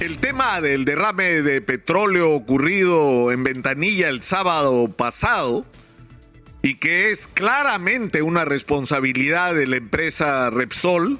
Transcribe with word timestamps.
El 0.00 0.16
tema 0.16 0.62
del 0.62 0.86
derrame 0.86 1.42
de 1.42 1.60
petróleo 1.60 2.30
ocurrido 2.30 3.30
en 3.32 3.44
Ventanilla 3.44 4.08
el 4.08 4.22
sábado 4.22 4.88
pasado 4.88 5.66
y 6.62 6.76
que 6.76 7.10
es 7.10 7.28
claramente 7.28 8.22
una 8.22 8.46
responsabilidad 8.46 9.54
de 9.54 9.66
la 9.66 9.76
empresa 9.76 10.48
Repsol, 10.48 11.18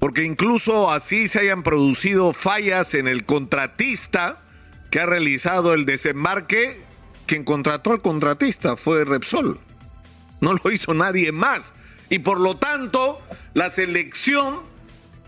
porque 0.00 0.24
incluso 0.24 0.90
así 0.90 1.28
se 1.28 1.38
hayan 1.38 1.62
producido 1.62 2.32
fallas 2.32 2.92
en 2.94 3.06
el 3.06 3.24
contratista 3.24 4.42
que 4.90 4.98
ha 4.98 5.06
realizado 5.06 5.72
el 5.72 5.86
desembarque, 5.86 6.82
quien 7.26 7.44
contrató 7.44 7.92
al 7.92 8.02
contratista 8.02 8.76
fue 8.76 9.04
Repsol, 9.04 9.60
no 10.40 10.54
lo 10.54 10.72
hizo 10.72 10.92
nadie 10.92 11.30
más. 11.30 11.72
Y 12.08 12.18
por 12.18 12.40
lo 12.40 12.56
tanto, 12.56 13.22
la 13.54 13.70
selección 13.70 14.74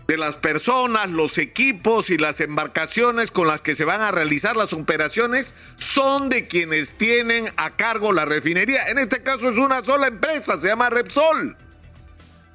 de 0.09 0.17
las 0.17 0.37
personas, 0.37 1.11
los 1.11 1.37
equipos 1.37 2.09
y 2.09 2.17
las 2.17 2.41
embarcaciones 2.41 3.29
con 3.29 3.45
las 3.45 3.61
que 3.61 3.75
se 3.75 3.85
van 3.85 4.01
a 4.01 4.09
realizar 4.09 4.57
las 4.57 4.73
operaciones 4.73 5.53
son 5.77 6.29
de 6.29 6.47
quienes 6.47 6.97
tienen 6.97 7.47
a 7.57 7.75
cargo 7.75 8.11
la 8.11 8.25
refinería. 8.25 8.87
En 8.87 8.97
este 8.97 9.21
caso 9.21 9.51
es 9.51 9.57
una 9.59 9.81
sola 9.81 10.07
empresa, 10.07 10.59
se 10.59 10.67
llama 10.67 10.89
Repsol. 10.89 11.55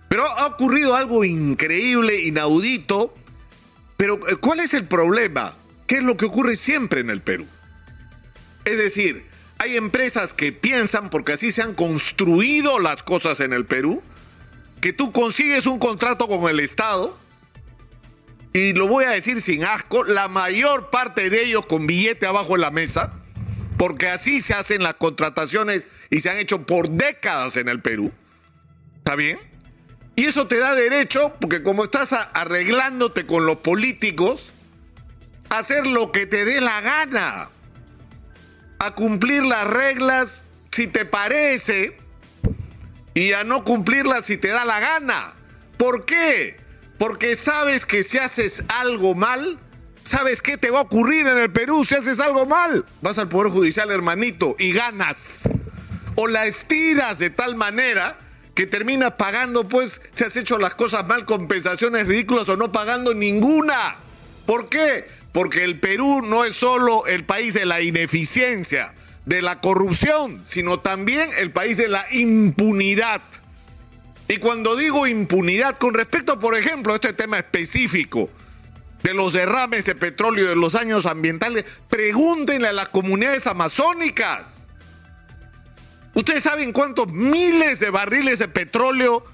Pero 0.09 0.27
ha 0.27 0.46
ocurrido 0.48 0.96
algo 0.96 1.24
increíble, 1.24 2.23
inaudito. 2.23 3.15
Pero 3.96 4.18
eh, 4.29 4.34
¿cuál 4.34 4.59
es 4.59 4.74
el 4.74 4.88
problema? 4.88 5.55
¿Qué 5.87 5.98
es 5.98 6.02
lo 6.02 6.16
que 6.16 6.24
ocurre 6.24 6.57
siempre 6.57 7.02
en 7.02 7.10
el 7.10 7.23
Perú? 7.23 7.46
Es 8.65 8.79
decir, 8.79 9.27
hay 9.59 9.77
empresas 9.77 10.34
que 10.34 10.51
piensan, 10.51 11.09
porque 11.09 11.34
así 11.34 11.52
se 11.52 11.62
han 11.62 11.74
construido 11.74 12.80
las 12.80 13.05
cosas 13.05 13.38
en 13.38 13.52
el 13.52 13.65
Perú, 13.65 14.02
que 14.80 14.93
tú 14.93 15.12
consigues 15.12 15.66
un 15.66 15.79
contrato 15.79 16.27
con 16.27 16.51
el 16.51 16.59
Estado, 16.59 17.16
y 18.55 18.73
lo 18.73 18.87
voy 18.87 19.05
a 19.05 19.11
decir 19.11 19.43
sin 19.43 19.65
asco, 19.65 20.05
la 20.05 20.29
mayor 20.29 20.89
parte 20.89 21.29
de 21.29 21.43
ellos 21.43 21.67
con 21.67 21.89
billete 21.89 22.25
abajo 22.25 22.53
de 22.53 22.61
la 22.61 22.71
mesa, 22.71 23.13
porque 23.77 24.09
así 24.09 24.41
se 24.43 24.55
hacen 24.55 24.85
las 24.85 24.95
contrataciones 24.95 25.88
y 26.09 26.21
se 26.21 26.30
han 26.30 26.38
hecho 26.38 26.65
por 26.65 26.88
décadas 26.88 27.57
en 27.57 27.69
el 27.69 27.83
Perú. 27.83 28.13
¿Está 28.99 29.16
bien? 29.16 29.41
Y 30.15 30.27
eso 30.27 30.46
te 30.46 30.59
da 30.59 30.73
derecho, 30.77 31.35
porque 31.41 31.65
como 31.65 31.83
estás 31.83 32.13
arreglándote 32.13 33.27
con 33.27 33.45
los 33.45 33.57
políticos, 33.57 34.52
a 35.51 35.59
hacer 35.59 35.85
lo 35.89 36.13
que 36.13 36.27
te 36.27 36.45
dé 36.45 36.61
la 36.61 36.80
gana, 36.80 37.49
a 38.79 38.95
cumplir 38.95 39.43
las 39.43 39.66
reglas 39.66 40.45
si 40.71 40.87
te 40.87 41.05
parece 41.05 41.96
y 43.15 43.33
a 43.33 43.43
no 43.43 43.65
cumplirlas 43.65 44.27
si 44.27 44.37
te 44.37 44.49
da 44.49 44.65
la 44.65 44.79
gana. 44.79 45.33
¿Por 45.77 46.05
qué? 46.05 46.63
Porque 46.98 47.37
sabes 47.37 47.87
que 47.87 48.02
si 48.02 48.18
haces 48.18 48.64
algo 48.68 49.14
mal, 49.14 49.59
¿sabes 50.02 50.42
qué 50.42 50.56
te 50.56 50.70
va 50.70 50.78
a 50.78 50.82
ocurrir 50.82 51.26
en 51.26 51.38
el 51.38 51.50
Perú 51.50 51.84
si 51.84 51.96
haces 51.96 52.20
algo 52.20 52.46
mal? 52.46 52.84
Vas 53.00 53.18
al 53.18 53.28
Poder 53.28 53.50
Judicial, 53.50 53.90
hermanito, 53.90 54.54
y 54.59 54.73
ganas. 54.73 55.48
O 56.15 56.28
la 56.28 56.46
estiras 56.46 57.18
de 57.18 57.30
tal 57.30 57.56
manera 57.56 58.18
que 58.54 58.66
terminas 58.66 59.15
pagando, 59.15 59.68
pues, 59.68 60.00
si 60.12 60.24
has 60.24 60.37
hecho 60.37 60.59
las 60.59 60.74
cosas 60.76 61.06
mal, 61.06 61.24
compensaciones 61.24 62.06
ridículas 62.06 62.48
o 62.48 62.56
no 62.56 62.70
pagando 62.70 63.12
ninguna. 63.15 63.96
¿Por 64.47 64.69
qué? 64.69 65.09
Porque 65.32 65.65
el 65.65 65.81
Perú 65.81 66.22
no 66.22 66.44
es 66.44 66.54
solo 66.54 67.06
el 67.06 67.25
país 67.25 67.54
de 67.54 67.66
la 67.66 67.81
ineficiencia, 67.81 68.94
de 69.26 69.42
la 69.42 69.60
corrupción, 69.60 70.42
sino 70.44 70.78
también 70.78 71.31
el 71.38 71.50
país 71.50 71.76
de 71.76 71.88
la 71.88 72.06
impunidad. 72.12 73.20
Y 74.28 74.39
cuando 74.39 74.75
digo 74.77 75.06
impunidad, 75.06 75.77
con 75.77 75.94
respecto, 75.94 76.39
por 76.39 76.56
ejemplo, 76.56 76.93
a 76.93 76.97
este 76.97 77.12
tema 77.12 77.39
específico 77.39 78.31
de 79.03 79.12
los 79.12 79.34
derrames 79.34 79.84
de 79.84 79.94
petróleo 79.94 80.49
de 80.49 80.56
los 80.56 80.75
años 80.75 81.05
ambientales, 81.05 81.67
pregúntenle 81.89 82.69
a 82.69 82.72
las 82.72 82.89
comunidades 82.89 83.47
amazónicas. 83.47 84.67
¿Ustedes 86.15 86.45
saben 86.45 86.72
cuántos 86.72 87.09
miles 87.12 87.81
de 87.81 87.91
barriles 87.91 88.39
de 88.39 88.49
petróleo 88.49 89.27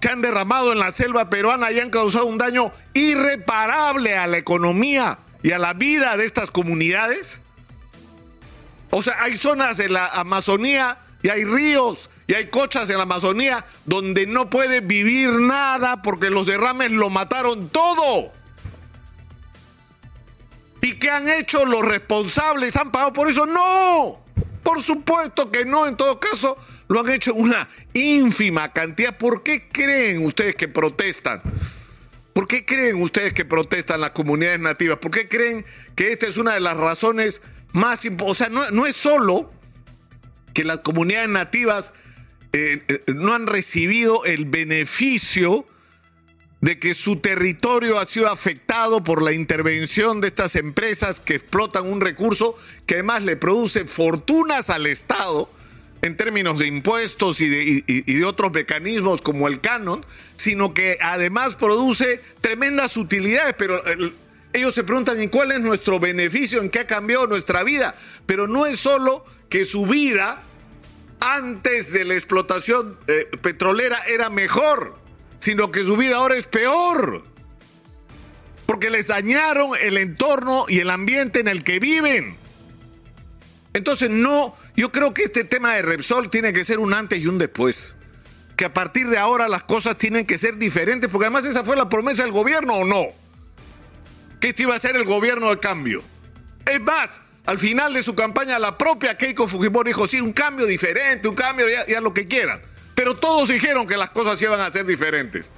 se 0.00 0.08
han 0.10 0.22
derramado 0.22 0.72
en 0.72 0.78
la 0.78 0.92
selva 0.92 1.28
peruana 1.28 1.72
y 1.72 1.80
han 1.80 1.90
causado 1.90 2.26
un 2.26 2.38
daño 2.38 2.72
irreparable 2.94 4.16
a 4.16 4.28
la 4.28 4.38
economía 4.38 5.18
y 5.42 5.50
a 5.50 5.58
la 5.58 5.72
vida 5.72 6.16
de 6.16 6.24
estas 6.24 6.52
comunidades? 6.52 7.40
O 8.90 9.02
sea, 9.02 9.16
hay 9.22 9.36
zonas 9.36 9.76
de 9.76 9.88
la 9.88 10.06
Amazonía 10.06 10.98
y 11.22 11.30
hay 11.30 11.44
ríos 11.44 12.10
y 12.26 12.34
hay 12.34 12.46
cochas 12.46 12.88
en 12.90 12.96
la 12.96 13.02
Amazonía 13.02 13.64
donde 13.84 14.26
no 14.26 14.48
puede 14.48 14.80
vivir 14.80 15.30
nada 15.40 16.02
porque 16.02 16.30
los 16.30 16.46
derrames 16.46 16.92
lo 16.92 17.10
mataron 17.10 17.68
todo. 17.68 18.32
¿Y 20.80 20.94
qué 20.94 21.10
han 21.10 21.28
hecho 21.28 21.64
los 21.64 21.82
responsables? 21.82 22.76
¿Han 22.76 22.90
pagado 22.90 23.12
por 23.12 23.30
eso? 23.30 23.46
No. 23.46 24.24
Por 24.62 24.82
supuesto 24.82 25.50
que 25.50 25.64
no. 25.64 25.86
En 25.86 25.96
todo 25.96 26.18
caso, 26.18 26.56
lo 26.88 27.00
han 27.00 27.10
hecho 27.10 27.34
una 27.34 27.68
ínfima 27.92 28.72
cantidad. 28.72 29.16
¿Por 29.16 29.42
qué 29.42 29.68
creen 29.68 30.24
ustedes 30.24 30.56
que 30.56 30.68
protestan? 30.68 31.40
¿Por 32.32 32.48
qué 32.48 32.64
creen 32.64 33.00
ustedes 33.00 33.32
que 33.32 33.44
protestan 33.44 34.00
las 34.00 34.12
comunidades 34.12 34.60
nativas? 34.60 34.98
¿Por 34.98 35.10
qué 35.10 35.28
creen 35.28 35.64
que 35.94 36.12
esta 36.12 36.26
es 36.26 36.36
una 36.36 36.54
de 36.54 36.60
las 36.60 36.76
razones 36.76 37.42
más 37.72 38.04
importantes? 38.04 38.30
O 38.30 38.34
sea, 38.34 38.48
no, 38.48 38.70
no 38.70 38.86
es 38.86 38.96
solo 38.96 39.52
que 40.54 40.64
las 40.64 40.80
comunidades 40.80 41.28
nativas 41.28 41.92
eh, 42.52 42.82
eh, 42.88 43.02
no 43.06 43.34
han 43.34 43.46
recibido 43.46 44.24
el 44.24 44.44
beneficio 44.44 45.66
de 46.60 46.78
que 46.78 46.94
su 46.94 47.16
territorio 47.16 47.98
ha 47.98 48.04
sido 48.04 48.30
afectado 48.30 49.02
por 49.02 49.22
la 49.22 49.32
intervención 49.32 50.20
de 50.20 50.28
estas 50.28 50.54
empresas 50.54 51.18
que 51.18 51.36
explotan 51.36 51.90
un 51.90 52.00
recurso 52.00 52.56
que 52.86 52.94
además 52.94 53.24
le 53.24 53.36
produce 53.36 53.84
fortunas 53.84 54.70
al 54.70 54.86
Estado 54.86 55.50
en 56.02 56.16
términos 56.16 56.58
de 56.58 56.66
impuestos 56.66 57.40
y 57.40 57.48
de, 57.48 58.24
otros 58.24 58.52
mecanismos 58.52 59.22
como 59.22 59.48
el 59.48 59.60
canon, 59.60 60.04
sino 60.36 60.74
que 60.74 60.98
además 61.00 61.54
produce 61.54 62.20
tremendas 62.40 62.96
utilidades, 62.96 63.54
pero 63.56 63.80
ellos 64.52 64.74
se 64.74 64.84
preguntan, 64.84 65.20
¿y 65.22 65.28
cuál 65.28 65.52
es 65.52 65.60
nuestro 65.60 65.98
beneficio? 66.00 66.60
¿En 66.60 66.70
qué 66.70 66.80
ha 66.80 66.86
cambiado 66.86 67.26
nuestra 67.26 67.62
vida? 67.62 67.94
Pero 68.26 68.46
no 68.46 68.66
es 68.66 68.78
solo 68.78 69.24
que 69.48 69.64
su 69.64 69.86
vida 69.86 70.42
antes 71.22 71.92
de 71.92 72.04
la 72.04 72.14
explotación 72.14 72.98
eh, 73.06 73.28
petrolera 73.40 73.98
era 74.08 74.28
mejor, 74.28 74.98
sino 75.38 75.70
que 75.70 75.84
su 75.84 75.96
vida 75.96 76.16
ahora 76.16 76.36
es 76.36 76.46
peor. 76.46 77.24
Porque 78.66 78.90
les 78.90 79.08
dañaron 79.08 79.70
el 79.80 79.98
entorno 79.98 80.64
y 80.68 80.80
el 80.80 80.90
ambiente 80.90 81.40
en 81.40 81.48
el 81.48 81.62
que 81.62 81.78
viven. 81.78 82.36
Entonces, 83.72 84.10
no, 84.10 84.56
yo 84.76 84.90
creo 84.90 85.14
que 85.14 85.22
este 85.22 85.44
tema 85.44 85.74
de 85.74 85.82
Repsol 85.82 86.28
tiene 86.28 86.52
que 86.52 86.64
ser 86.64 86.80
un 86.80 86.92
antes 86.92 87.20
y 87.20 87.26
un 87.26 87.38
después. 87.38 87.94
Que 88.56 88.64
a 88.64 88.74
partir 88.74 89.08
de 89.08 89.18
ahora 89.18 89.48
las 89.48 89.64
cosas 89.64 89.96
tienen 89.96 90.26
que 90.26 90.38
ser 90.38 90.58
diferentes, 90.58 91.08
porque 91.08 91.26
además 91.26 91.44
esa 91.44 91.64
fue 91.64 91.76
la 91.76 91.88
promesa 91.88 92.22
del 92.22 92.32
gobierno 92.32 92.74
o 92.74 92.84
no. 92.84 93.04
Que 94.40 94.48
este 94.48 94.64
iba 94.64 94.74
a 94.74 94.78
ser 94.78 94.96
el 94.96 95.04
gobierno 95.04 95.50
de 95.50 95.60
cambio. 95.60 96.02
Es 96.66 96.80
más, 96.80 97.20
al 97.46 97.58
final 97.58 97.92
de 97.92 98.02
su 98.02 98.14
campaña, 98.14 98.58
la 98.58 98.78
propia 98.78 99.16
Keiko 99.16 99.48
Fujimori 99.48 99.90
dijo, 99.90 100.06
sí, 100.06 100.20
un 100.20 100.32
cambio 100.32 100.66
diferente, 100.66 101.28
un 101.28 101.34
cambio, 101.34 101.66
ya, 101.88 102.00
lo 102.00 102.14
que 102.14 102.28
quieran. 102.28 102.62
Pero 102.94 103.14
todos 103.14 103.48
dijeron 103.48 103.86
que 103.86 103.96
las 103.96 104.10
cosas 104.10 104.40
iban 104.40 104.60
a 104.60 104.70
ser 104.70 104.86
diferentes. 104.86 105.50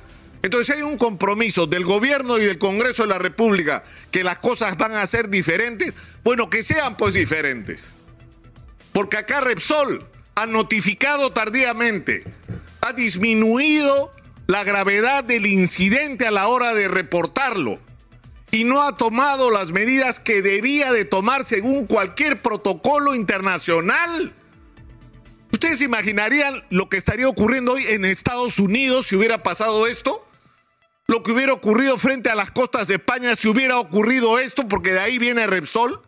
Entonces, 0.42 0.76
hay 0.76 0.82
un 0.82 0.96
compromiso 0.96 1.66
del 1.66 1.84
gobierno 1.84 2.38
y 2.38 2.44
del 2.44 2.58
Congreso 2.58 3.02
de 3.02 3.08
la 3.08 3.18
República 3.18 3.82
que 4.10 4.24
las 4.24 4.38
cosas 4.38 4.76
van 4.76 4.94
a 4.94 5.06
ser 5.06 5.28
diferentes, 5.28 5.92
bueno, 6.22 6.48
que 6.48 6.62
sean 6.62 6.96
pues 6.96 7.14
diferentes. 7.14 7.90
Porque 8.92 9.18
acá 9.18 9.40
Repsol 9.40 10.06
ha 10.34 10.46
notificado 10.46 11.32
tardíamente, 11.32 12.24
ha 12.80 12.92
disminuido 12.92 14.12
la 14.46 14.64
gravedad 14.64 15.24
del 15.24 15.46
incidente 15.46 16.26
a 16.26 16.30
la 16.30 16.46
hora 16.48 16.74
de 16.74 16.88
reportarlo 16.88 17.80
y 18.54 18.62
no 18.62 18.84
ha 18.84 18.96
tomado 18.96 19.50
las 19.50 19.72
medidas 19.72 20.20
que 20.20 20.40
debía 20.40 20.92
de 20.92 21.04
tomar 21.04 21.44
según 21.44 21.88
cualquier 21.88 22.40
protocolo 22.40 23.16
internacional. 23.16 24.32
¿Ustedes 25.50 25.80
imaginarían 25.80 26.64
lo 26.70 26.88
que 26.88 26.96
estaría 26.96 27.28
ocurriendo 27.28 27.72
hoy 27.72 27.84
en 27.88 28.04
Estados 28.04 28.60
Unidos 28.60 29.08
si 29.08 29.16
hubiera 29.16 29.42
pasado 29.42 29.88
esto? 29.88 30.24
Lo 31.08 31.24
que 31.24 31.32
hubiera 31.32 31.52
ocurrido 31.52 31.98
frente 31.98 32.30
a 32.30 32.36
las 32.36 32.52
costas 32.52 32.86
de 32.86 32.94
España 32.94 33.34
si 33.34 33.48
hubiera 33.48 33.76
ocurrido 33.80 34.38
esto, 34.38 34.68
porque 34.68 34.92
de 34.92 35.00
ahí 35.00 35.18
viene 35.18 35.48
Repsol. 35.48 36.00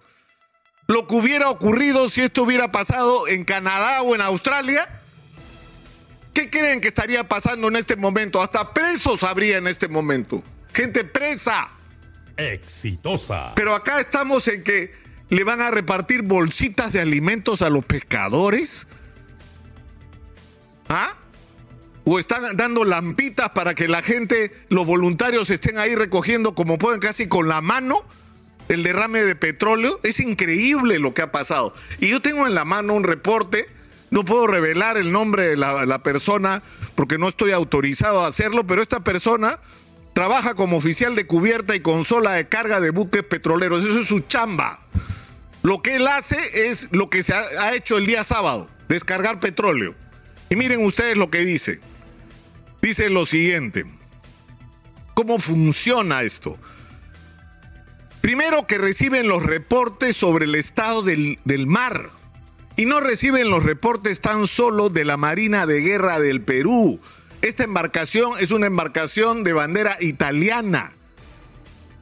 Lo 0.86 1.08
que 1.08 1.16
hubiera 1.16 1.50
ocurrido 1.50 2.08
si 2.08 2.20
esto 2.20 2.44
hubiera 2.44 2.70
pasado 2.70 3.26
en 3.26 3.44
Canadá 3.44 4.02
o 4.02 4.14
en 4.14 4.20
Australia. 4.20 5.02
¿Qué 6.32 6.48
creen 6.48 6.80
que 6.80 6.88
estaría 6.88 7.26
pasando 7.26 7.66
en 7.66 7.74
este 7.74 7.96
momento? 7.96 8.40
Hasta 8.40 8.72
presos 8.72 9.24
habría 9.24 9.56
en 9.56 9.66
este 9.66 9.88
momento. 9.88 10.44
Gente 10.72 11.02
presa 11.02 11.72
exitosa. 12.36 13.52
Pero 13.54 13.74
acá 13.74 14.00
estamos 14.00 14.48
en 14.48 14.62
que 14.62 14.92
le 15.28 15.44
van 15.44 15.60
a 15.60 15.70
repartir 15.70 16.22
bolsitas 16.22 16.92
de 16.92 17.00
alimentos 17.00 17.62
a 17.62 17.70
los 17.70 17.84
pescadores. 17.84 18.86
¿Ah? 20.88 21.16
o 22.08 22.20
están 22.20 22.56
dando 22.56 22.84
lampitas 22.84 23.50
para 23.50 23.74
que 23.74 23.88
la 23.88 24.00
gente, 24.00 24.52
los 24.68 24.86
voluntarios 24.86 25.50
estén 25.50 25.76
ahí 25.76 25.96
recogiendo 25.96 26.54
como 26.54 26.78
pueden 26.78 27.00
casi 27.00 27.26
con 27.26 27.48
la 27.48 27.60
mano 27.60 28.04
el 28.68 28.84
derrame 28.84 29.24
de 29.24 29.34
petróleo. 29.34 29.98
Es 30.04 30.20
increíble 30.20 31.00
lo 31.00 31.14
que 31.14 31.22
ha 31.22 31.32
pasado. 31.32 31.74
Y 31.98 32.08
yo 32.08 32.22
tengo 32.22 32.46
en 32.46 32.54
la 32.54 32.64
mano 32.64 32.94
un 32.94 33.02
reporte, 33.02 33.66
no 34.10 34.24
puedo 34.24 34.46
revelar 34.46 34.96
el 34.96 35.10
nombre 35.10 35.48
de 35.48 35.56
la, 35.56 36.02
persona 36.04 36.62
porque 36.94 37.18
no 37.18 37.28
estoy 37.28 37.50
autorizado 37.50 38.24
a 38.24 38.28
hacerlo, 38.28 38.64
pero 38.64 38.82
esta 38.82 39.00
persona 39.00 39.58
trabaja 40.16 40.54
como 40.54 40.78
oficial 40.78 41.14
de 41.14 41.26
cubierta 41.26 41.76
y 41.76 41.80
consola 41.80 42.32
de 42.32 42.48
carga 42.48 42.80
de 42.80 42.88
buques 42.88 43.22
petroleros. 43.22 43.84
Eso 43.84 44.00
es 44.00 44.06
su 44.06 44.20
chamba. 44.20 44.80
Lo 45.62 45.82
que 45.82 45.96
él 45.96 46.06
hace 46.06 46.70
es 46.70 46.88
lo 46.90 47.10
que 47.10 47.22
se 47.22 47.34
ha, 47.34 47.74
hecho 47.74 47.98
el 47.98 48.06
día 48.06 48.24
sábado, 48.24 48.66
descargar 48.88 49.40
petróleo. 49.40 49.94
Y 50.48 50.56
miren 50.56 50.82
ustedes 50.82 51.18
lo 51.18 51.30
que 51.30 51.40
dice. 51.40 51.80
Dice 52.80 53.10
lo 53.10 53.26
siguiente. 53.26 53.84
¿Cómo 55.12 55.38
funciona 55.38 56.22
esto? 56.22 56.56
Primero 58.22 58.66
que 58.66 58.78
reciben 58.78 59.28
los 59.28 59.42
reportes 59.42 60.16
sobre 60.16 60.46
el 60.46 60.54
estado 60.54 61.02
del 61.02 61.66
mar. 61.66 62.08
Y 62.76 62.86
no 62.86 63.00
reciben 63.00 63.50
los 63.50 63.64
reportes 63.64 64.22
tan 64.22 64.46
solo 64.46 64.88
de 64.88 65.04
la 65.04 65.18
Marina 65.18 65.66
de 65.66 65.82
Guerra 65.82 66.20
del 66.20 66.40
Perú, 66.40 67.02
esta 67.42 67.64
embarcación 67.64 68.32
es 68.40 68.50
una 68.50 68.66
embarcación 68.66 69.44
de 69.44 69.52
bandera 69.52 69.96
italiana. 70.00 70.92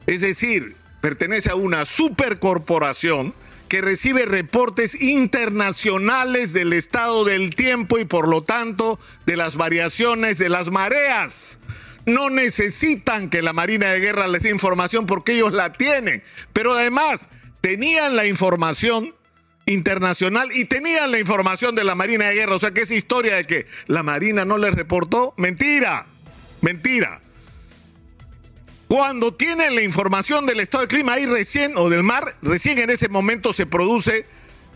Es 0.07 0.21
decir, 0.21 0.75
pertenece 1.01 1.49
a 1.51 1.55
una 1.55 1.85
supercorporación 1.85 3.33
que 3.67 3.81
recibe 3.81 4.25
reportes 4.25 4.99
internacionales 5.01 6.53
del 6.53 6.73
estado 6.73 7.25
del 7.25 7.55
tiempo 7.55 7.97
y 7.97 8.05
por 8.05 8.27
lo 8.27 8.43
tanto 8.43 8.99
de 9.25 9.37
las 9.37 9.55
variaciones 9.55 10.37
de 10.37 10.49
las 10.49 10.71
mareas. 10.71 11.59
No 12.05 12.29
necesitan 12.29 13.29
que 13.29 13.41
la 13.41 13.53
Marina 13.53 13.91
de 13.91 13.99
Guerra 13.99 14.27
les 14.27 14.43
dé 14.43 14.51
información 14.51 15.07
porque 15.07 15.33
ellos 15.33 15.51
la 15.51 15.71
tienen, 15.71 16.23
pero 16.53 16.73
además 16.73 17.27
tenían 17.61 18.15
la 18.15 18.27
información 18.27 19.15
internacional 19.65 20.49
y 20.53 20.65
tenían 20.65 21.11
la 21.11 21.19
información 21.19 21.75
de 21.75 21.83
la 21.83 21.95
Marina 21.95 22.25
de 22.25 22.35
Guerra. 22.35 22.55
O 22.55 22.59
sea 22.59 22.71
que 22.71 22.81
esa 22.81 22.95
historia 22.95 23.35
de 23.35 23.45
que 23.45 23.65
la 23.87 24.03
Marina 24.03 24.45
no 24.45 24.57
les 24.57 24.73
reportó, 24.73 25.33
mentira, 25.37 26.05
mentira. 26.61 27.21
Cuando 28.87 29.33
tienen 29.33 29.75
la 29.75 29.81
información 29.81 30.45
del 30.45 30.59
estado 30.59 30.83
de 30.83 30.87
clima 30.87 31.13
ahí 31.13 31.25
recién, 31.25 31.73
o 31.75 31.89
del 31.89 32.03
mar, 32.03 32.35
recién 32.43 32.77
en 32.77 32.91
ese 32.91 33.09
momento 33.09 33.51
se 33.51 33.65
produce 33.65 34.25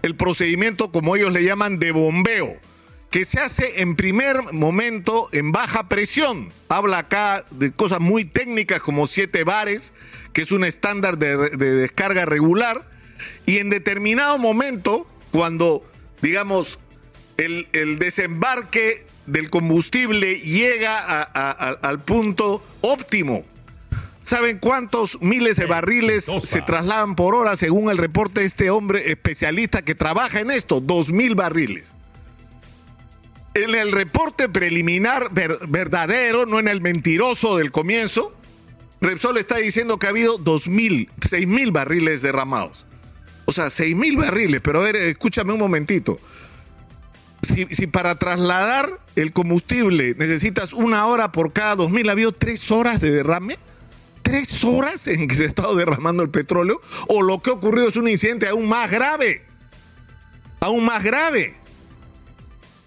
el 0.01 0.15
procedimiento, 0.15 0.91
como 0.91 1.15
ellos 1.15 1.31
le 1.31 1.43
llaman, 1.43 1.77
de 1.77 1.91
bombeo, 1.91 2.57
que 3.11 3.23
se 3.23 3.39
hace 3.39 3.81
en 3.81 3.95
primer 3.95 4.51
momento 4.51 5.29
en 5.31 5.51
baja 5.51 5.87
presión. 5.89 6.51
Habla 6.69 6.99
acá 6.99 7.45
de 7.51 7.71
cosas 7.71 7.99
muy 7.99 8.25
técnicas 8.25 8.81
como 8.81 9.05
siete 9.05 9.43
bares, 9.43 9.93
que 10.33 10.41
es 10.41 10.51
un 10.51 10.63
estándar 10.63 11.19
de 11.19 11.47
descarga 11.57 12.25
regular 12.25 12.87
y 13.45 13.57
en 13.57 13.69
determinado 13.69 14.37
momento, 14.37 15.07
cuando, 15.31 15.83
digamos, 16.21 16.79
el, 17.37 17.67
el 17.73 17.99
desembarque 17.99 19.05
del 19.25 19.49
combustible 19.49 20.35
llega 20.35 20.97
a, 20.99 21.21
a, 21.21 21.51
a, 21.51 21.69
al 21.87 21.99
punto 22.03 22.63
óptimo, 22.81 23.45
¿Saben 24.21 24.59
cuántos 24.59 25.19
miles 25.21 25.57
de 25.57 25.65
barriles 25.65 26.25
se 26.43 26.61
trasladan 26.61 27.15
por 27.15 27.33
hora 27.33 27.55
según 27.55 27.89
el 27.89 27.97
reporte 27.97 28.41
de 28.41 28.45
este 28.45 28.69
hombre 28.69 29.11
especialista 29.11 29.81
que 29.81 29.95
trabaja 29.95 30.41
en 30.41 30.51
esto? 30.51 30.81
Dos 30.81 31.11
mil 31.11 31.33
barriles. 31.33 31.93
En 33.55 33.73
el 33.73 33.91
reporte 33.91 34.47
preliminar 34.47 35.33
ver, 35.33 35.57
verdadero, 35.67 36.45
no 36.45 36.59
en 36.59 36.67
el 36.67 36.79
mentiroso 36.79 37.57
del 37.57 37.71
comienzo, 37.71 38.35
Repsol 39.01 39.37
está 39.37 39.55
diciendo 39.55 39.97
que 39.97 40.05
ha 40.05 40.09
habido 40.09 40.37
dos 40.37 40.67
mil, 40.67 41.09
seis 41.27 41.47
mil 41.47 41.71
barriles 41.71 42.21
derramados. 42.21 42.85
O 43.49 43.51
sea, 43.51 43.71
seis 43.71 43.95
mil 43.95 44.15
barriles, 44.15 44.61
pero 44.61 44.79
a 44.79 44.83
ver, 44.83 44.95
escúchame 44.95 45.53
un 45.53 45.57
momentito. 45.57 46.19
Si, 47.41 47.65
para 47.87 48.13
trasladar 48.13 48.87
el 49.15 49.31
combustible 49.31 50.13
necesitas 50.19 50.71
una 50.71 51.07
hora 51.07 51.31
por 51.31 51.51
cada 51.51 51.75
dos 51.75 51.89
mil, 51.89 52.07
¿ha 52.09 52.11
habido 52.11 52.31
tres 52.31 52.69
horas 52.69 53.01
de 53.01 53.09
derrame? 53.09 53.57
¿Tres 54.21 54.63
horas 54.63 55.07
en 55.07 55.27
que 55.27 55.33
se 55.33 55.45
ha 55.45 55.47
estado 55.47 55.73
derramando 55.75 56.21
el 56.21 56.29
petróleo? 56.29 56.79
¿O 57.07 57.23
lo 57.23 57.41
que 57.41 57.49
ha 57.49 57.53
ocurrido 57.53 57.87
es 57.87 57.95
un 57.95 58.07
incidente 58.07 58.47
aún 58.47 58.69
más 58.69 58.91
grave? 58.91 59.43
Aún 60.59 60.85
más 60.85 61.03
grave. 61.03 61.57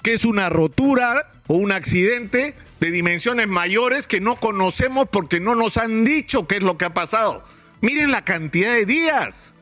Que 0.01 0.15
es 0.15 0.25
una 0.25 0.49
rotura 0.49 1.33
o 1.49 1.57
un 1.57 1.73
accidente 1.73 2.55
de 2.79 2.91
dimensiones 2.93 3.49
mayores 3.49 4.07
que 4.07 4.21
no 4.21 4.37
conocemos 4.37 5.09
porque 5.11 5.41
no 5.41 5.57
nos 5.57 5.77
han 5.77 6.05
dicho 6.05 6.47
qué 6.47 6.59
es 6.59 6.63
lo 6.63 6.79
que 6.79 6.85
ha 6.85 6.95
pasado. 6.95 7.43
Miren 7.81 8.13
la 8.13 8.25
cantidad 8.25 8.75
de 8.75 8.87
días. 8.87 9.53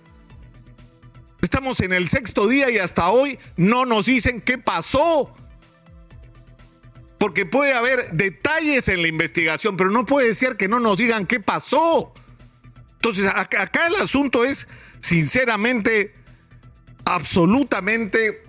Estamos 1.42 1.80
en 1.80 1.92
el 1.92 2.08
sexto 2.08 2.46
día 2.46 2.70
y 2.70 2.78
hasta 2.78 3.08
hoy 3.08 3.38
no 3.56 3.86
nos 3.86 4.06
dicen 4.06 4.40
qué 4.40 4.58
pasó. 4.58 5.34
Porque 7.18 7.46
puede 7.46 7.74
haber 7.74 8.12
detalles 8.12 8.88
en 8.88 9.02
la 9.02 9.08
investigación, 9.08 9.76
pero 9.76 9.90
no 9.90 10.06
puede 10.06 10.34
ser 10.34 10.56
que 10.56 10.68
no 10.68 10.80
nos 10.80 10.96
digan 10.96 11.26
qué 11.26 11.40
pasó. 11.40 12.12
Entonces, 12.94 13.28
acá, 13.28 13.86
el 13.86 13.94
asunto 13.96 14.44
es, 14.44 14.68
sinceramente, 15.00 16.14
absolutamente 17.04 18.42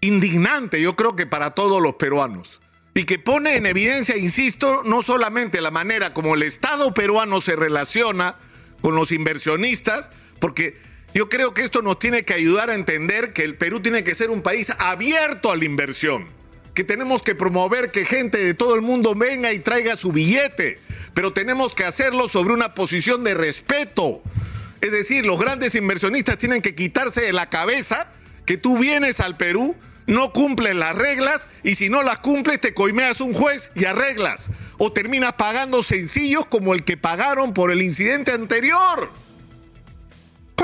indignante, 0.00 0.80
yo 0.80 0.96
creo 0.96 1.14
que 1.14 1.26
para 1.26 1.52
todos 1.52 1.80
los 1.80 1.94
peruanos. 1.94 2.60
Y 2.94 3.04
que 3.04 3.20
pone 3.20 3.54
en 3.54 3.66
evidencia, 3.66 4.16
insisto, 4.16 4.82
no 4.84 5.02
solamente 5.02 5.60
la 5.60 5.70
manera 5.70 6.12
como 6.12 6.34
el 6.34 6.42
Estado 6.42 6.92
peruano 6.92 7.40
se 7.40 7.54
relaciona 7.54 8.36
con 8.80 8.96
los 8.96 9.12
inversionistas, 9.12 10.10
porque 10.40 10.76
yo 11.12 11.28
creo 11.28 11.54
que 11.54 11.62
esto 11.62 11.82
nos 11.82 11.98
tiene 11.98 12.24
que 12.24 12.34
ayudar 12.34 12.70
a 12.70 12.74
entender 12.74 13.32
que 13.32 13.42
el 13.42 13.56
Perú 13.56 13.80
tiene 13.80 14.04
que 14.04 14.14
ser 14.14 14.30
un 14.30 14.42
país 14.42 14.72
abierto 14.78 15.50
a 15.50 15.56
la 15.56 15.64
inversión, 15.64 16.28
que 16.74 16.84
tenemos 16.84 17.22
que 17.22 17.34
promover 17.34 17.90
que 17.90 18.04
gente 18.04 18.38
de 18.38 18.54
todo 18.54 18.74
el 18.74 18.82
mundo 18.82 19.14
venga 19.14 19.52
y 19.52 19.58
traiga 19.58 19.96
su 19.96 20.12
billete, 20.12 20.78
pero 21.14 21.32
tenemos 21.32 21.74
que 21.74 21.84
hacerlo 21.84 22.28
sobre 22.28 22.54
una 22.54 22.74
posición 22.74 23.24
de 23.24 23.34
respeto. 23.34 24.22
Es 24.80 24.92
decir, 24.92 25.26
los 25.26 25.38
grandes 25.38 25.74
inversionistas 25.74 26.38
tienen 26.38 26.62
que 26.62 26.74
quitarse 26.74 27.22
de 27.22 27.32
la 27.32 27.50
cabeza 27.50 28.08
que 28.46 28.56
tú 28.56 28.78
vienes 28.78 29.20
al 29.20 29.36
Perú, 29.36 29.76
no 30.06 30.32
cumples 30.32 30.74
las 30.74 30.96
reglas 30.96 31.48
y 31.62 31.74
si 31.74 31.88
no 31.88 32.02
las 32.02 32.20
cumples 32.20 32.60
te 32.60 32.72
coimeas 32.72 33.20
un 33.20 33.34
juez 33.34 33.70
y 33.74 33.84
arreglas. 33.84 34.48
O 34.78 34.92
terminas 34.92 35.34
pagando 35.34 35.82
sencillos 35.82 36.46
como 36.46 36.72
el 36.72 36.84
que 36.84 36.96
pagaron 36.96 37.52
por 37.52 37.70
el 37.70 37.82
incidente 37.82 38.32
anterior. 38.32 39.10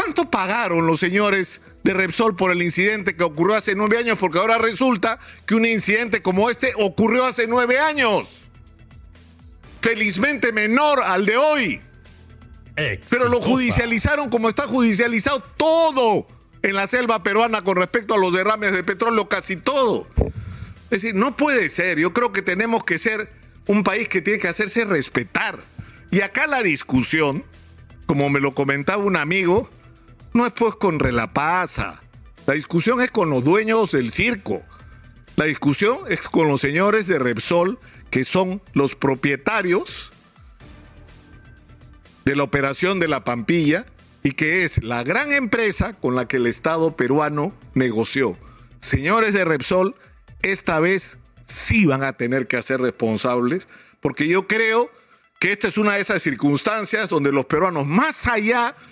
¿Cuánto 0.06 0.30
pagaron 0.30 0.86
los 0.86 1.00
señores 1.00 1.60
de 1.82 1.92
Repsol 1.92 2.36
por 2.36 2.52
el 2.52 2.62
incidente 2.62 3.16
que 3.16 3.25
ocurrió 3.25 3.56
hace 3.56 3.75
nueve 3.75 3.98
años? 3.98 4.16
Porque 4.16 4.38
ahora 4.38 4.56
resulta 4.56 5.18
que 5.46 5.56
un 5.56 5.66
incidente 5.66 6.22
como 6.22 6.48
este 6.48 6.72
ocurrió 6.76 7.25
hace 7.25 7.48
nueve 7.48 7.80
años. 7.80 8.46
Felizmente 9.82 10.52
menor 10.52 11.02
al 11.02 11.26
de 11.26 11.36
hoy. 11.36 11.80
Exitosa. 12.76 13.08
Pero 13.10 13.28
lo 13.28 13.40
judicializaron 13.40 14.30
como 14.30 14.48
está 14.48 14.68
judicializado 14.68 15.42
todo 15.56 16.28
en 16.62 16.76
la 16.76 16.86
selva 16.86 17.25
peruana 17.25 17.64
con 17.64 17.75
respecto 17.75 18.14
a 18.14 18.18
los 18.18 18.32
derrames 18.32 18.70
de 18.70 18.84
petróleo, 18.84 19.28
casi 19.28 19.56
todo. 19.56 20.06
Es 20.84 21.02
decir, 21.02 21.16
no 21.16 21.36
puede 21.36 21.68
ser. 21.68 21.98
Yo 21.98 22.12
creo 22.12 22.30
que 22.30 22.42
tenemos 22.42 22.84
que 22.84 23.00
ser 23.00 23.28
un 23.66 23.82
país 23.82 24.08
que 24.08 24.22
tiene 24.22 24.38
que 24.38 24.46
hacerse 24.46 24.84
respetar. 24.84 25.58
Y 26.12 26.20
acá 26.20 26.46
la 26.46 26.62
discusión, 26.62 27.44
como 28.06 28.30
me 28.30 28.38
lo 28.38 28.54
comentaba 28.54 29.02
un 29.02 29.16
amigo, 29.16 29.68
no 30.37 30.47
es 30.47 30.52
pues 30.52 30.76
con 30.76 31.00
Relapasa. 31.00 32.02
La 32.47 32.55
discusión 32.55 33.00
es 33.00 33.11
con 33.11 33.31
los 33.31 33.43
dueños 33.43 33.90
del 33.93 34.12
circo. 34.12 34.62
La 35.37 35.47
discusión 35.47 35.99
es 36.09 36.28
con 36.28 36.47
los 36.47 36.61
señores 36.61 37.07
de 37.07 37.19
Repsol, 37.19 37.78
que 38.11 38.23
son 38.23 38.62
los 38.75 38.95
propietarios 38.95 40.12
de 42.25 42.37
la 42.37 42.43
operación 42.43 43.00
de 43.00 43.09
la 43.09 43.25
Pampilla 43.25 43.87
y 44.23 44.33
que 44.33 44.64
es 44.64 44.83
la 44.83 45.02
gran 45.05 45.33
empresa 45.33 45.95
con 45.95 46.14
la 46.14 46.28
que 46.28 46.37
el 46.37 46.47
Estado 46.47 46.97
peruano 46.97 47.55
negoció. 47.75 48.37
Señores 48.78 49.33
de 49.35 49.45
Repsol, 49.45 49.95
esta 50.43 50.81
vez 50.81 51.19
sí 51.47 51.87
van 51.87 52.02
a 52.02 52.12
tener 52.12 52.47
que 52.47 52.62
ser 52.62 52.81
responsables, 52.81 53.69
porque 54.00 54.28
yo 54.28 54.47
creo 54.47 54.90
que 55.40 55.52
esta 55.52 55.69
es 55.69 55.78
una 55.78 55.95
de 55.95 56.00
esas 56.00 56.23
circunstancias 56.23 57.09
donde 57.09 57.33
los 57.33 57.47
peruanos, 57.47 57.87
más 57.87 58.26
allá 58.26 58.75
de 58.75 58.87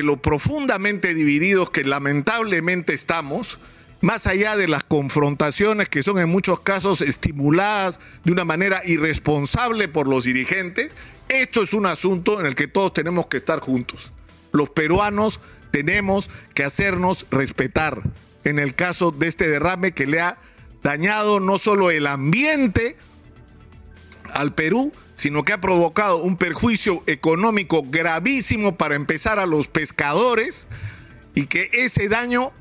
lo 0.00 0.22
profundamente 0.22 1.12
divididos 1.12 1.68
que 1.68 1.84
lamentablemente 1.84 2.94
estamos, 2.94 3.58
más 4.00 4.26
allá 4.26 4.56
de 4.56 4.66
las 4.66 4.84
confrontaciones 4.84 5.90
que 5.90 6.02
son 6.02 6.18
en 6.18 6.30
muchos 6.30 6.60
casos 6.60 7.02
estimuladas 7.02 8.00
de 8.24 8.32
una 8.32 8.46
manera 8.46 8.80
irresponsable 8.86 9.88
por 9.88 10.08
los 10.08 10.24
dirigentes, 10.24 10.96
esto 11.28 11.62
es 11.62 11.74
un 11.74 11.84
asunto 11.84 12.40
en 12.40 12.46
el 12.46 12.54
que 12.54 12.68
todos 12.68 12.94
tenemos 12.94 13.26
que 13.26 13.36
estar 13.36 13.60
juntos. 13.60 14.12
Los 14.52 14.70
peruanos 14.70 15.40
tenemos 15.70 16.30
que 16.54 16.64
hacernos 16.64 17.26
respetar 17.30 18.02
en 18.44 18.58
el 18.58 18.74
caso 18.74 19.10
de 19.10 19.28
este 19.28 19.48
derrame 19.48 19.92
que 19.92 20.06
le 20.06 20.20
ha 20.20 20.38
dañado 20.82 21.38
no 21.38 21.58
solo 21.58 21.90
el 21.90 22.06
ambiente 22.06 22.96
al 24.32 24.54
Perú, 24.54 24.92
sino 25.14 25.44
que 25.44 25.52
ha 25.52 25.60
provocado 25.60 26.18
un 26.18 26.36
perjuicio 26.36 27.02
económico 27.06 27.82
gravísimo 27.84 28.76
para 28.76 28.96
empezar 28.96 29.38
a 29.38 29.46
los 29.46 29.68
pescadores 29.68 30.66
y 31.34 31.46
que 31.46 31.70
ese 31.72 32.08
daño 32.08 32.52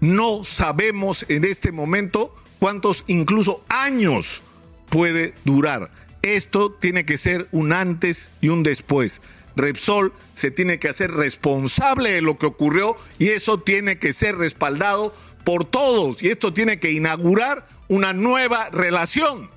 no 0.00 0.44
sabemos 0.44 1.26
en 1.28 1.44
este 1.44 1.72
momento 1.72 2.34
cuántos 2.58 3.04
incluso 3.06 3.64
años 3.68 4.42
puede 4.88 5.34
durar. 5.44 5.90
Esto 6.22 6.72
tiene 6.72 7.04
que 7.04 7.16
ser 7.16 7.48
un 7.52 7.72
antes 7.72 8.30
y 8.40 8.48
un 8.48 8.62
después. 8.62 9.22
Repsol 9.56 10.12
se 10.34 10.50
tiene 10.50 10.78
que 10.78 10.88
hacer 10.88 11.10
responsable 11.12 12.10
de 12.10 12.22
lo 12.22 12.38
que 12.38 12.46
ocurrió 12.46 12.96
y 13.18 13.28
eso 13.28 13.60
tiene 13.60 13.98
que 13.98 14.12
ser 14.12 14.36
respaldado 14.36 15.14
por 15.44 15.64
todos 15.64 16.22
y 16.22 16.28
esto 16.28 16.52
tiene 16.52 16.78
que 16.78 16.92
inaugurar 16.92 17.66
una 17.88 18.12
nueva 18.12 18.70
relación. 18.70 19.50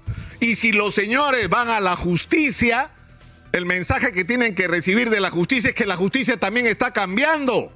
Y 0.44 0.56
si 0.56 0.74
los 0.74 0.94
señores 0.94 1.48
van 1.48 1.70
a 1.70 1.80
la 1.80 1.96
justicia, 1.96 2.90
el 3.54 3.66
mensaje 3.66 4.12
que 4.12 4.26
tienen 4.26 4.56
que 4.56 4.68
recibir 4.68 5.10
de 5.10 5.22
la 5.22 5.30
justicia 5.30 5.70
es 5.70 5.76
que 5.76 5.86
la 5.86 5.96
justicia 5.96 6.38
también 6.38 6.68
está 6.68 6.92
cambiando. 6.92 7.72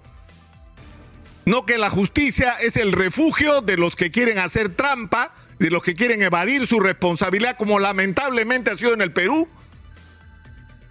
No 1.46 1.66
que 1.66 1.78
la 1.78 1.90
justicia 1.90 2.56
es 2.60 2.76
el 2.76 2.92
refugio 2.92 3.62
de 3.62 3.78
los 3.78 3.96
que 3.96 4.12
quieren 4.12 4.38
hacer 4.38 4.68
trampa, 4.68 5.34
de 5.60 5.70
los 5.70 5.82
que 5.82 5.96
quieren 5.96 6.22
evadir 6.22 6.68
su 6.68 6.82
responsabilidad, 6.82 7.56
como 7.56 7.80
lamentablemente 7.80 8.70
ha 8.70 8.78
sido 8.78 8.94
en 8.94 9.02
el 9.02 9.14
Perú. 9.14 9.48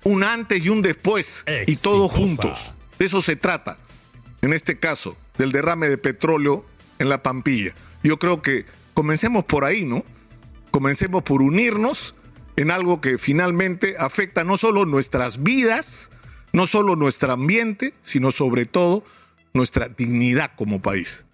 Un 0.03 0.25
antes 0.25 0.65
y 0.65 0.71
un 0.71 0.81
después, 0.81 1.45
y 1.67 1.77
todos 1.77 2.11
juntos. 2.11 2.71
De 2.99 3.05
eso 3.05 3.21
se 3.21 3.37
trata, 3.37 3.77
en 4.41 4.55
este 4.55 4.79
caso, 4.79 5.15
del 5.37 5.53
derrame 5.53 5.91
de 5.91 5.99
petróleo 5.99 6.65
en 6.99 7.11
la 7.11 7.23
Pampilla. 7.23 7.75
Yo 8.03 8.19
creo 8.19 8.41
que 8.41 8.65
comencemos 8.95 9.45
por 9.45 9.67
ahí, 9.67 9.85
¿no? 9.85 10.07
Comencemos 10.77 11.23
por 11.23 11.41
unirnos 11.41 12.15
en 12.57 12.71
algo 12.71 13.01
que 13.01 13.17
finalmente 13.17 13.97
afecta 13.99 14.45
no 14.45 14.59
solo 14.59 14.85
nuestras 14.85 15.43
vidas, 15.43 16.11
no 16.53 16.67
solo 16.67 16.97
nuestro 16.97 17.33
ambiente, 17.33 17.95
sino 18.03 18.31
sobre 18.31 18.67
todo 18.67 19.03
nuestra 19.55 19.89
dignidad 19.89 20.51
como 20.55 20.83
país. 20.83 21.25